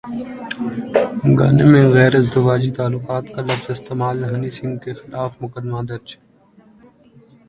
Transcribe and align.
گانے 1.39 1.65
میں 1.71 1.85
غیر 1.95 2.13
ازدواجی 2.19 2.71
تعلقات 2.77 3.25
کا 3.33 3.41
لفظ 3.47 3.67
استعمال 3.71 4.17
ہنی 4.29 4.49
سنگھ 4.57 4.79
کے 4.83 4.91
خلاف 5.01 5.31
مقدمہ 5.43 5.81
درج 5.89 6.09